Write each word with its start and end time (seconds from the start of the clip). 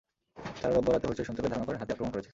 তাঁরা 0.61 0.73
রোববার 0.77 0.93
রাতে 0.97 1.07
হইচই 1.09 1.27
শুনতে 1.27 1.41
পেয়ে 1.41 1.53
ধারণা 1.53 1.67
করেন 1.67 1.79
হাতি 1.81 1.91
আক্রমণ 1.93 2.11
করেছে। 2.13 2.29